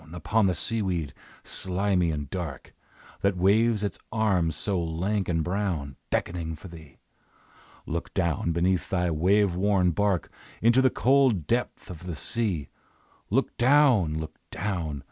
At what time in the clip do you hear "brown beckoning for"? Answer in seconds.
5.43-6.69